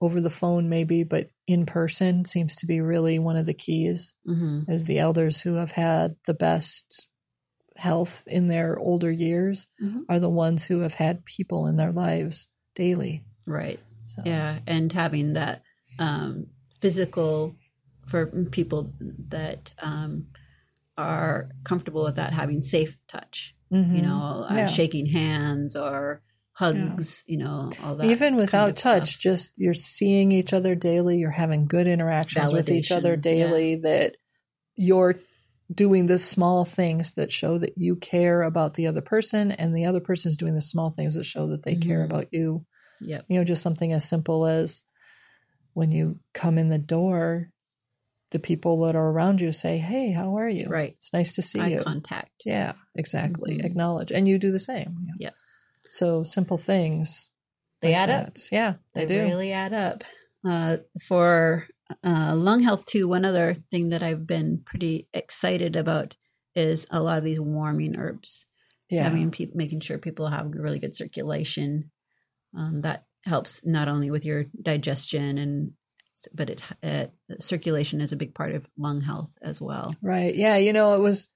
[0.01, 4.15] over the phone maybe but in person seems to be really one of the keys
[4.25, 7.07] hmm as the elders who have had the best
[7.75, 10.05] health in their older years Mhm.
[10.09, 13.79] are the ones who have had people in their lives daily Right.
[14.05, 15.63] so Yeah, and having that
[15.99, 16.47] um,
[16.81, 17.55] physical
[18.07, 18.91] for people
[19.29, 20.27] that um,
[20.97, 23.55] are comfortable with that, having safe touch.
[23.71, 23.95] Mhm.
[23.95, 24.65] You know, uh, Yeah.
[24.67, 26.21] shaking hands or
[26.53, 27.23] hugs.
[27.27, 28.05] You know, all that.
[28.05, 29.19] even kind without of touch stuff.
[29.21, 33.75] just you're seeing each other daily you're having good interactions with each other Validation, daily
[33.77, 34.17] that
[34.75, 35.19] you're
[35.73, 39.85] doing the small things that show that you care about the other person and the
[39.85, 42.05] other person is doing the small things that show that they care Mhm.
[42.05, 42.65] about you
[42.99, 43.25] Yep.
[43.29, 44.83] you know just something as simple as
[45.73, 47.49] when you come in the door
[48.31, 50.91] the people that are around you say hey how are you Right.
[50.91, 52.31] it's nice to see Eye you contact.
[52.45, 53.65] yeah exactly Mhm.
[53.65, 55.33] acknowledge and you do the same Yep.
[55.89, 57.29] so simple things
[57.81, 58.33] They like add up.
[58.51, 59.07] yeah they, do.
[59.07, 60.03] They do really add up.
[60.43, 61.67] Uh, for
[62.05, 66.15] uh, lung health, too, one other thing that I've been pretty excited about
[66.55, 68.45] is a lot of these warming herbs.
[68.89, 71.91] yeah Having peop making sure people have really good circulation.
[72.57, 75.71] Um, that helps not only with your digestion and
[76.33, 77.05] but it uh,
[77.39, 79.91] circulation is a big part of lung health as well.
[80.03, 81.29] right yeah you know it was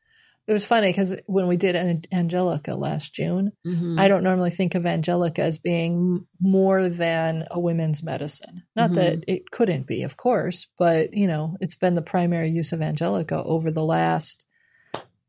[0.48, 4.00] it was funny because when we did An- angelica last june Mhm.
[4.00, 8.64] I don't normally think of Angelica as being m- more than a women's medicine.
[8.76, 8.96] Not Mhm.
[8.96, 12.82] that it couldn't be, of course, but you know, it's been the primary use of
[12.82, 14.46] Angelica over the last,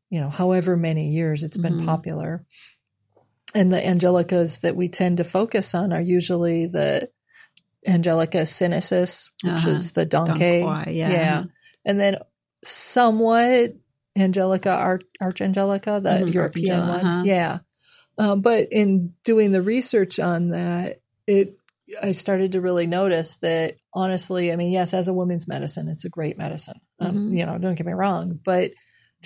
[0.09, 1.85] you know, however many years it's been Mhm.
[1.85, 2.45] popular.
[3.57, 7.09] And the Angelicas that we tend to focus on are usually the
[7.87, 9.69] Angelica sinensis, which Uh-huh.
[9.71, 10.91] is the dong quai.
[10.91, 11.09] Yeah.
[11.09, 11.43] yeah.
[11.85, 12.17] And then
[12.63, 13.73] somewhat
[14.15, 17.05] Angelica, Arch, Archangelica, the Mhm, European one.
[17.05, 17.23] uh-huh.
[17.25, 17.59] Yeah.
[18.19, 21.55] Um, but in doing the research on that, it
[22.03, 26.03] I started to really notice that honestly, I mean, yes, as a women's medicine, it's
[26.03, 26.81] a great medicine.
[26.99, 27.39] Um, Mhm.
[27.39, 28.71] You know, don't get me wrong, but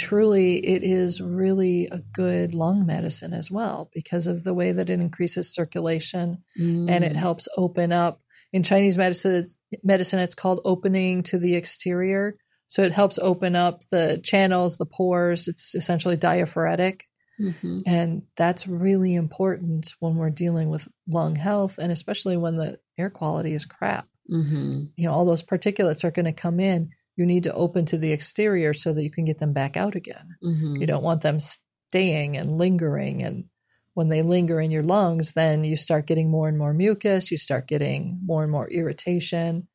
[0.02, 4.90] truly, it is really a good lung medicine as well because of the way that
[4.90, 7.16] it increases circulation and it Mm.
[7.28, 8.22] helps open up.
[8.54, 12.36] In Chinese medicine, it's, medicine, it's called opening to the exterior.
[12.68, 15.48] So it helps open up the channels, the pores.
[15.48, 17.04] It's essentially diaphoretic.
[17.40, 17.84] Mhm.
[17.86, 23.10] And that's really important when we're dealing with lung health and especially when the air
[23.10, 24.08] quality is crap.
[24.30, 24.90] Mhm.
[24.96, 26.90] You know, all those particulates are going to come in.
[27.22, 29.94] You need to open to the exterior so that you can get them back out
[29.94, 30.38] again.
[30.44, 30.80] Mhm.
[30.82, 33.22] You don't want them staying and lingering.
[33.22, 33.46] And
[33.94, 37.30] when they linger in your lungs, then you start getting more and more mucus.
[37.30, 39.68] You start getting more and more irritation.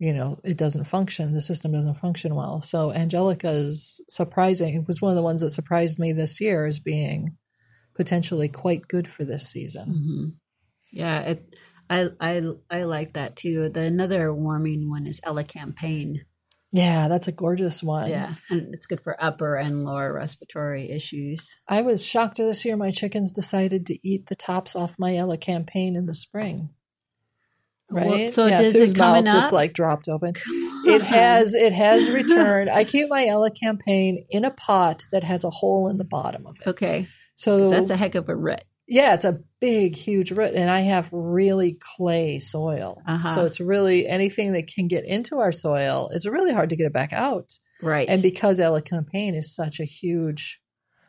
[0.00, 1.34] You know, it doesn't function.
[1.34, 2.60] The system doesn't function well.
[2.62, 4.74] So Angelica is surprising.
[4.74, 7.36] It was one of the ones that surprised me this year as being
[7.94, 9.86] potentially quite good for this season.
[9.86, 10.24] hmm
[10.90, 11.56] Yeah, it,
[11.90, 13.68] I I I like that too.
[13.68, 16.20] The another warming one is Elecampane.
[16.70, 18.10] Yeah, that's a gorgeous one.
[18.10, 21.58] Yeah, and it's good for upper and lower respiratory issues.
[21.66, 25.96] I was shocked this year my chickens decided to eat the tops off my Elecampane
[25.96, 26.70] in the spring.
[27.90, 28.30] Well, Right?
[28.32, 30.34] so yeah, Sue's mouth just like dropped open.
[30.84, 32.68] It has it has returned.
[32.68, 36.58] I keep my Elecampane in a pot that has a hole in the bottom of
[36.60, 36.66] it.
[36.68, 38.60] Okay, So that's a heck of a root.
[38.90, 43.02] Yeah, it's a big, huge root, and I have really clay soil.
[43.06, 43.34] Uh-huh.
[43.34, 46.08] So it's really anything that can get into our soil.
[46.12, 47.52] It's really hard to get it back out.
[47.82, 48.08] Right.
[48.08, 50.60] And because Elecampane is such a huge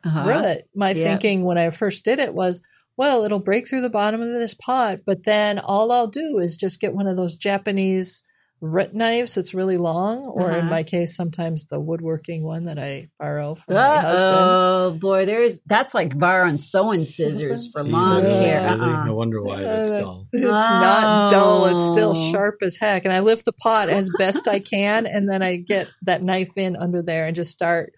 [0.03, 0.23] uh-huh.
[0.27, 1.05] root, my Yeah.
[1.05, 2.61] thinking when I first did it was,
[2.97, 6.57] well, it'll break through the bottom of this pot, but then all I'll do is
[6.57, 8.23] just get one of those Japanese
[8.62, 10.69] root knives that's really long, or in Uh-huh.
[10.69, 14.36] my case, sometimes the woodworking one that I borrow from my husband.
[14.38, 18.32] Oh boy, there's that's like borrowing sewing scissors for lawn Yeah.
[18.32, 18.69] care.
[18.69, 19.06] Uh-uh.
[19.06, 20.28] No wonder why it's dull.
[20.34, 21.65] It's not dull.
[21.67, 22.32] It's still Oh.
[22.32, 23.06] sharp as heck.
[23.06, 26.58] And I lift the pot as best I can, and then I get that knife
[26.58, 27.93] in under there and just start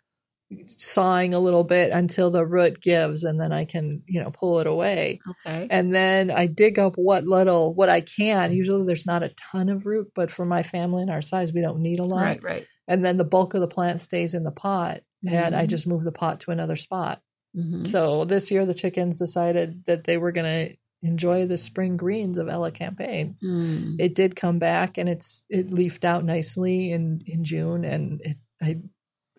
[0.78, 4.60] sawing a little bit until the root gives, and then I can, you know, pull
[4.60, 5.20] it away.
[5.46, 5.68] Okay.
[5.70, 8.54] And then I dig up what little what I can.
[8.54, 11.62] Usually there's not a ton of root, but for my family and our size, we
[11.62, 12.22] don't need a lot.
[12.24, 12.44] Right.
[12.44, 12.66] Right.
[12.88, 15.70] And then the bulk of the plant stays in the pot, and I Mhm.
[15.70, 17.22] just move the pot to another spot.
[17.56, 17.88] Mhm.
[17.88, 22.38] So this year, the chickens decided that they were going to enjoy the spring greens
[22.38, 23.36] of Elecampane.
[23.44, 23.96] Mm.
[24.00, 28.38] It did come back, and it's it leafed out nicely in in June, and it
[28.62, 28.78] I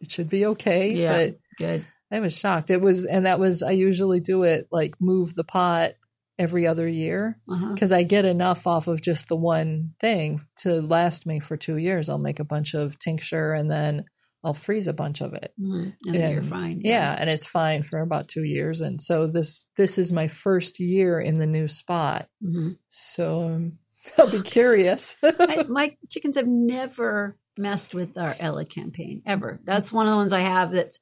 [0.02, 0.92] it should be okay.
[0.94, 1.12] Yeah.
[1.12, 1.84] But Good.
[2.10, 2.70] I was shocked.
[2.70, 5.92] It was, and that was I usually do it like move the pot
[6.38, 7.72] every other year Uh-huh.
[7.72, 11.76] because I get enough off of just the one thing to last me for two
[11.76, 12.08] years.
[12.08, 14.04] I'll make a bunch of tincture, and then
[14.44, 15.52] I'll freeze a bunch of it.
[15.60, 15.94] Mhm.
[16.06, 16.80] And then you're fine.
[16.82, 18.80] Yeah, and it's fine for about two years.
[18.80, 22.28] And so this this is my first year in the new spot.
[22.44, 22.76] Mhm.
[22.88, 23.78] So um,
[24.18, 25.16] I'll be curious.
[25.22, 29.60] I, my chickens have never messed with our Elecampane ever.
[29.64, 30.98] That's one of the ones I have that's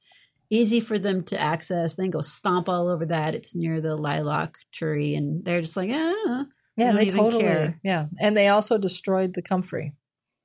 [0.51, 1.95] easy for them to access.
[1.95, 3.35] Then go stomp all over that.
[3.35, 6.45] It's near the lilac tree, and they're just like, ah.
[6.77, 7.43] yeah, they totally.
[7.43, 7.79] care.
[7.85, 9.95] Yeah, and they also destroyed the comfrey.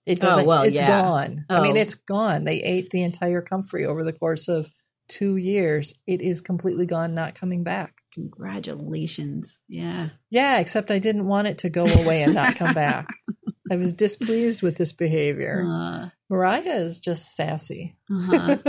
[0.06, 0.46] It Oh, doesn't.
[0.46, 1.02] well, it's yeah.
[1.02, 1.46] gone.
[1.50, 1.80] I mean, Oh.
[1.82, 2.44] it's gone.
[2.44, 4.68] They ate the entire comfrey over the course of
[5.08, 5.96] two years.
[6.06, 7.96] It is completely gone, not coming back.
[8.13, 9.60] Congratulations.
[9.68, 10.10] Yeah.
[10.30, 13.08] Yeah, except I didn't want it to go away and not come back.
[13.71, 15.65] I was displeased with this behavior.
[15.67, 17.97] Uh, Mariah is just sassy.
[18.12, 18.58] uh-huh.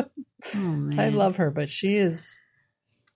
[0.54, 2.38] Oh man, I love her, but she is,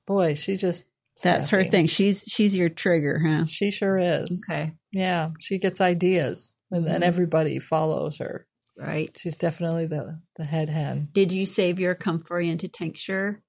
[0.06, 0.86] boy, she just
[1.22, 1.86] that's her thing.
[1.86, 3.44] She's she's your trigger, huh?
[3.44, 4.44] She sure is.
[4.48, 7.06] Okay, Yeah, she gets ideas, and then Mhm.
[7.06, 8.46] everybody follows her.
[8.76, 9.10] right.
[9.18, 11.08] She's definitely the the head hen.
[11.12, 13.42] Did you save your comfrey into tincture?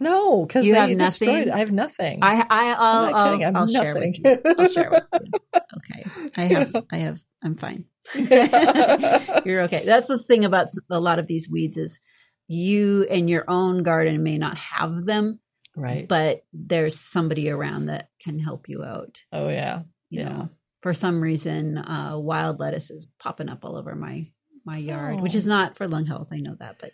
[0.00, 1.50] No, because You have destroyed nothing?
[1.52, 2.18] I have nothing.
[2.22, 3.44] I I I'll, I'm not kidding.
[3.44, 4.38] I'll, I'm I'll share with you.
[4.56, 5.32] I'll share with you.
[5.76, 6.04] Okay,
[6.36, 7.84] I have I have I'm fine.
[8.14, 9.82] You're okay.
[9.84, 12.00] That's the thing about a lot of these weeds is
[12.46, 15.40] you in your own garden may not have them,
[15.76, 16.08] right.
[16.08, 19.18] but there's somebody around that can help you out.
[19.32, 19.82] oh yeah.
[20.10, 20.28] You Yeah.
[20.28, 20.48] know,
[20.80, 24.28] for some reason, uh, wild lettuce is popping up all over my
[24.64, 25.38] my yard, which Oh.
[25.38, 26.28] is not for lung health.
[26.32, 26.90] I know that, but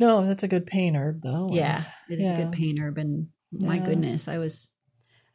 [0.00, 1.50] No, that's a good pain herb though.
[1.52, 2.98] yeah, it is a good pain herb.
[2.98, 3.86] And my Yeah.
[3.86, 4.70] goodness, I was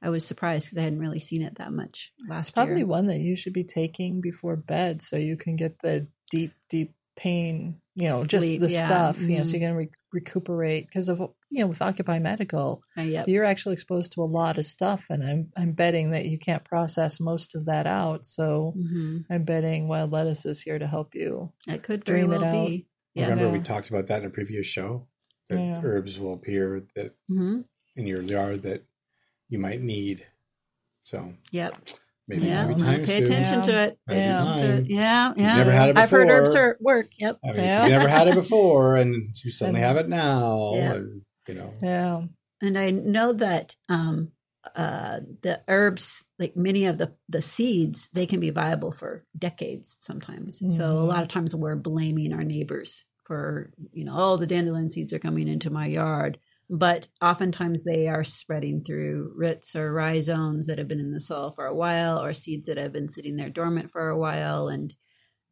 [0.01, 2.87] I was surprised because I hadn't really seen it that much It's probably year.
[2.87, 6.93] one that you should be taking before bed so you can get the deep, deep
[7.17, 8.85] pain, you know, just Sleep, the yeah.
[8.85, 9.53] stuff, you know, so Mhm.
[9.55, 13.27] you can re- recuperate because of, you know, with Occupy Medical, Uh, yep.
[13.27, 15.07] you're actually exposed to a lot of stuff.
[15.09, 18.25] And I'm, I'm betting that you can't process most of that out.
[18.25, 21.51] So hmm I'm betting Wild Lettuce is here to help you.
[21.67, 22.67] It could very Dream it well out.
[22.69, 22.87] be.
[23.15, 23.23] Yeah.
[23.29, 25.07] Remember we talked about that in a previous show.
[25.49, 25.81] That Yeah.
[25.83, 27.61] herbs will appear that hmm
[27.97, 28.85] in your yard that
[29.49, 30.25] you might need.
[31.03, 31.75] So Yep.
[32.27, 32.67] maybe Yeah.
[32.67, 33.23] maybe time Pay soon.
[33.23, 33.99] attention to it.
[34.07, 34.37] Might be Yeah.
[34.43, 34.85] time.
[34.85, 35.33] Yeah.
[35.35, 35.57] Yeah.
[35.57, 37.07] never had it I've heard herbs are work.
[37.17, 37.39] Yep.
[37.43, 37.83] I mean, Yeah.
[37.85, 40.93] you never had it before and you suddenly And- have it now, Yeah.
[40.93, 42.25] and, you know, Yeah.
[42.61, 44.31] And I know that um,
[44.75, 49.97] uh, the herbs, like many of the the seeds, they can be viable for decades
[50.01, 50.59] sometimes.
[50.75, 51.07] So a Mhm.
[51.07, 55.19] lot of times we're blaming our neighbors for you know, oh, the dandelion seeds are
[55.19, 56.37] coming into my yard.
[56.69, 61.51] But oftentimes they are spreading through roots or rhizomes that have been in the soil
[61.55, 64.67] for a while, or seeds that have been sitting there dormant for a while.
[64.67, 64.93] And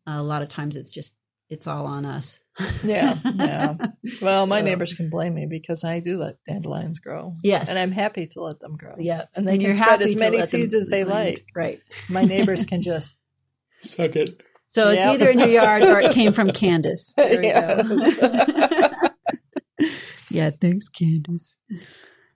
[0.06, 1.13] a lot of times it's just
[1.49, 2.39] it's all on us.
[2.84, 3.75] Yeah, yeah.
[4.21, 7.34] Well, my So- neighbors can blame me because I do let dandelions grow.
[7.43, 8.95] Yes, And I'm happy to let them grow.
[8.99, 11.36] Yeah, And they can spread as many seeds as they land.
[11.36, 11.45] like.
[11.56, 11.80] Right.
[12.10, 13.15] My neighbors can just
[13.82, 14.41] suck it.
[14.69, 15.13] So it's Yep.
[15.15, 17.13] either in your yard or it came from Candace.
[17.17, 18.91] There we go.
[20.38, 21.58] Yeah, thanks, Candace.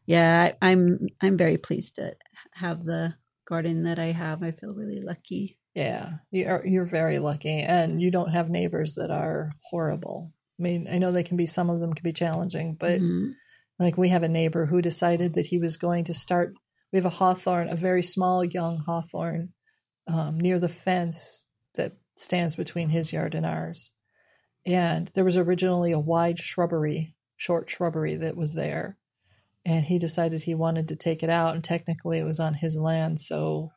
[0.06, 2.16] Yeah, I, I'm I'm very pleased to
[2.54, 3.14] have the
[3.48, 4.44] garden that I have.
[4.44, 5.60] I feel really lucky.
[5.76, 10.34] Yeah, you're you're very lucky, and you don't have neighbors that are horrible.
[10.60, 11.46] I mean, I know they can be.
[11.46, 13.34] Some of them can be challenging, but Mhm.
[13.80, 16.54] like we have a neighbor who decided that he was going to start.
[16.92, 19.54] We have a hawthorn, a very small young hawthorn,
[20.08, 23.92] um, near the fence that stands between his yard and ours.
[24.66, 28.98] And there was originally a wide shrubbery, short shrubbery that was there,
[29.66, 31.56] and he decided he wanted to take it out.
[31.56, 33.72] And technically, it was on his land, so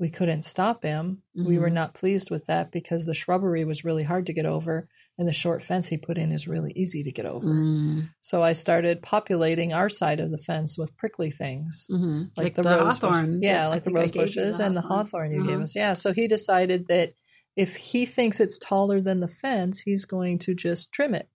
[0.00, 1.22] we couldn't stop him.
[1.34, 1.72] We were Mhm.
[1.80, 5.32] not pleased with that because the shrubbery was really hard to get over, and the
[5.32, 7.46] short fence he put in is really easy to get over.
[7.46, 12.30] Mm, So I started populating our side of the fence with prickly things, mhm.
[12.36, 13.34] like, the, rose hawthorn.
[13.40, 15.64] bush- yeah, I like the rose gave bushes and the hawthorn you gave Uh-huh.
[15.64, 15.74] us.
[15.76, 17.12] Yeah, so he decided that
[17.56, 21.28] if he thinks it's taller than the fence, he's going to just trim it.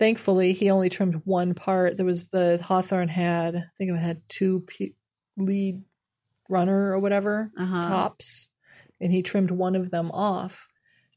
[0.00, 1.98] Thankfully, he only trimmed one part.
[1.98, 4.94] There was the Hawthorn had, I think it had two pe-
[5.36, 5.82] lead
[6.48, 7.82] runner or whatever Uh-huh.
[7.82, 8.48] tops,
[8.98, 10.66] and he trimmed one of them off.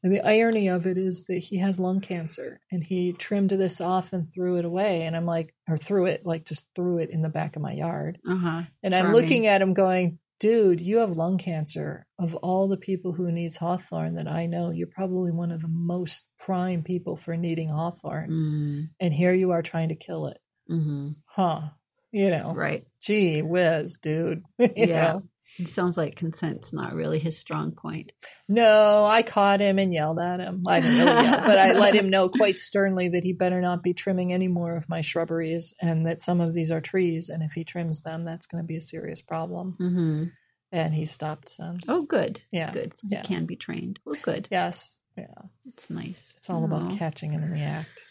[0.02, 3.80] And the irony of it is that he has lung cancer, and he trimmed this
[3.80, 5.02] off and threw it away.
[5.06, 7.72] And I'm like, or threw it, like just threw it in the back of my
[7.72, 8.18] yard.
[8.28, 8.64] Uh-huh.
[8.82, 12.06] And I'm looking at him going, dude, you have lung cancer.
[12.18, 15.68] Of all the people who needs hawthorn that I know, you're probably one of the
[15.70, 18.28] most prime people for needing hawthorn.
[18.30, 20.36] Mm, And here you are trying to kill it.
[20.70, 21.14] mhm.
[21.24, 21.70] Huh.
[22.12, 22.84] You know, Right.
[23.00, 24.42] gee whiz, dude.
[24.76, 25.12] Yeah.
[25.14, 25.22] know?
[25.58, 28.12] It sounds like consent's not really his strong point.
[28.48, 30.62] No, I caught him and yelled at him.
[30.66, 33.82] I didn't really yell, but I let him know quite sternly that he better not
[33.82, 37.28] be trimming any more of my shrubberies and that some of these are trees.
[37.28, 39.74] And if he trims them, that's going to be a serious problem.
[39.78, 40.24] hmm
[40.72, 41.84] And he stopped since.
[41.88, 42.40] Oh, good.
[42.50, 42.72] yeah.
[42.72, 42.96] Good.
[42.96, 43.22] So Yeah.
[43.22, 44.00] He can be trained.
[44.04, 44.48] Well, good.
[44.50, 44.98] Yes.
[45.16, 45.26] Yeah.
[45.66, 46.34] It's nice.
[46.36, 48.04] It's all about catching him in the act.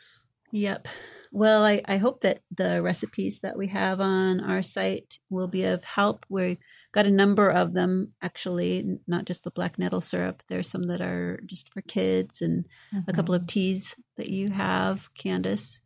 [0.54, 0.88] Yep.
[1.32, 5.64] Well, I, I hope that the recipes that we have on our site will be
[5.64, 6.28] of help.
[6.30, 6.60] We
[6.92, 10.44] got a number of them, actually, not just the black nettle syrup.
[10.48, 12.66] There's some that are just for kids and
[13.08, 15.82] a couple of teas that you have, Candace,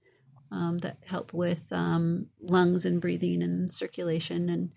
[0.52, 4.50] um, that help with um, lungs and breathing and circulation.
[4.50, 4.74] And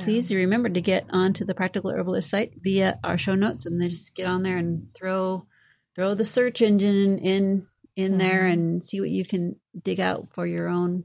[0.00, 3.90] please remember to get onto the Practical Herbalist site via our show notes, and then
[3.90, 5.46] just get on there and throw
[5.94, 7.66] throw the search engine in
[7.96, 8.52] in there Mhm.
[8.52, 11.04] and see what you can dig out for your own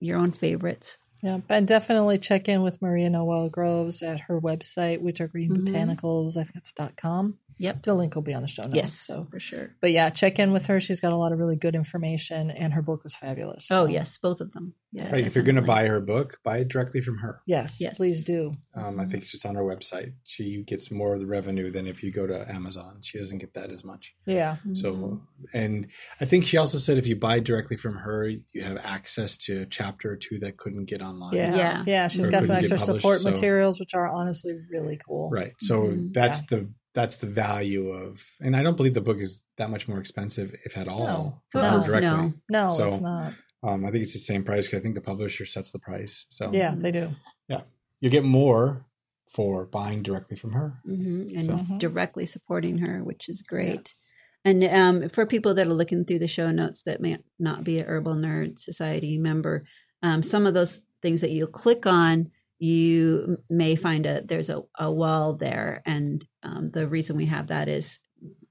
[0.00, 0.96] your own favorites.
[1.22, 5.64] Yeah, and definitely check in with Maria Noel Groves at her website, Wintergreen Mhm.
[5.66, 7.38] Botanicals, I think it's dot .com.
[7.58, 7.84] Yep.
[7.84, 8.74] The link will be on the show notes.
[8.74, 8.92] Yes.
[8.94, 9.74] So, for sure.
[9.80, 10.80] but yeah, check in with her.
[10.80, 13.68] She's got a lot of really good information, and her book was fabulous.
[13.70, 14.74] Oh yes, both of them.
[14.90, 15.12] Yeah.
[15.12, 17.42] Right, if you're going to buy her book, buy it directly from her.
[17.46, 17.94] yes, Yes.
[17.96, 18.52] please do.
[18.74, 20.14] Um, I think it's just on her website.
[20.24, 23.00] She gets more of the revenue than if you go to Amazon.
[23.02, 24.14] She doesn't get that as much.
[24.26, 25.20] Yeah, So,
[25.52, 25.88] and
[26.22, 29.60] I think she also said if you buy directly from her, you have access to
[29.62, 31.34] a chapter or two that couldn't get online.
[31.34, 31.84] yeah, Yeah.
[31.86, 32.08] yeah.
[32.08, 35.28] She's Or got some extra support so- materials, which are honestly really cool.
[35.30, 35.52] Right.
[35.60, 36.14] So Mhm.
[36.14, 36.58] that's Yeah.
[36.60, 39.98] the that's the value of, and I don't believe the book is that much more
[39.98, 41.42] expensive, if at all, No.
[41.50, 41.80] for No.
[41.80, 42.08] her directly.
[42.08, 42.34] No.
[42.50, 43.34] No, So- it's not.
[43.62, 46.26] Um, I think it's the same price because I think the publisher sets the price.
[46.30, 47.10] So Yeah, they do.
[47.48, 47.62] Yeah.
[48.00, 48.86] You get more
[49.28, 50.80] for buying directly from her.
[50.86, 53.80] Mhm, and So- it's directly supporting her, which is great.
[53.86, 54.12] Yes.
[54.44, 57.80] And um, for people that are looking through the show notes that may not be
[57.80, 59.64] a Herbal Nerd Society member,
[60.02, 64.62] um, some of those things that you click on, you may find a there's a,
[64.78, 68.00] a wall there, and um, the reason we have that is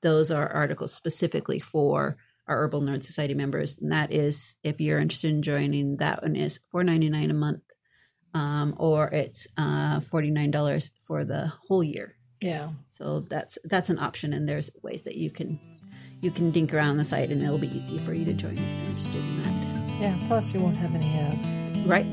[0.02, 5.00] those are articles specifically for our Herbal Nerd Society members, and that is if you're
[5.00, 7.64] interested in joining, that one is four ninety nine a month,
[8.34, 12.14] um, or it's uh, forty nine dollars for the whole year.
[12.40, 12.70] Yeah.
[12.88, 15.60] So that's that's an option, and there's ways that you can
[16.22, 18.60] you can dink around the site, and it'll be easy for you to join if
[18.60, 20.02] you're interested in that.
[20.02, 20.28] Yeah.
[20.28, 21.50] Plus, you won't have any ads.
[21.88, 22.06] Right?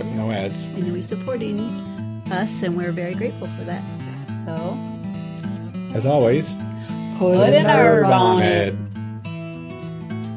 [0.00, 0.62] But no ads.
[0.62, 1.60] and you'll be supporting
[2.32, 3.82] us, and we're very grateful for that.
[4.44, 4.78] So
[5.94, 6.54] As always,
[7.18, 8.74] Put, an herb on it.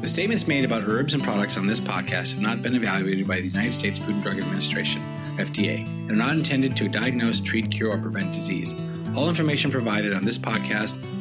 [0.02, 3.40] The statements made about herbs and products on this podcast have not been evaluated by
[3.40, 5.00] the United States Food and Drug Administration,
[5.38, 8.74] FDA, and are not intended to diagnose, treat, cure, or prevent disease.
[9.16, 11.02] All information provided on this podcast